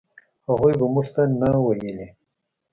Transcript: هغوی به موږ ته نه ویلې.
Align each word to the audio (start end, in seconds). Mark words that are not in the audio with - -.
هغوی 0.49 0.73
به 0.79 0.85
موږ 0.93 1.07
ته 1.15 1.23
نه 1.39 1.49
ویلې. 1.65 2.07